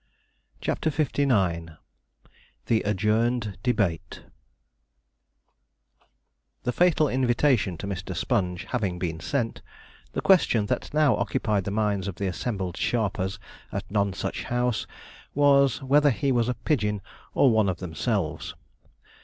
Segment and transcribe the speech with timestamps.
[0.61, 1.73] CHAPTER LIX
[2.65, 4.23] THE ADJOURNED DEBATE
[6.63, 8.15] The fatal invitation to Mr.
[8.15, 9.61] Sponge having been sent,
[10.13, 13.37] the question that now occupied the minds of the assembled sharpers
[13.71, 14.87] at Nonsuch House,
[15.35, 17.03] was, whether he was a pigeon
[17.35, 18.55] or one of themselves.